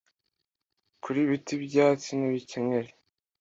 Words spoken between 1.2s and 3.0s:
ibiti ibyatsi n ibikenyeri